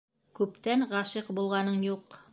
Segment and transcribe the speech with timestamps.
[0.39, 2.23] Күптән ғашиҡ булғаның юҡ.